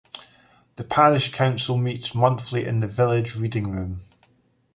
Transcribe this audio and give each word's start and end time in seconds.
The 0.77 0.83
parish 0.83 1.31
council 1.31 1.77
meets 1.77 2.15
monthly 2.15 2.65
in 2.65 2.79
the 2.79 2.87
village 2.87 3.35
reading 3.35 3.69
room. 3.71 4.01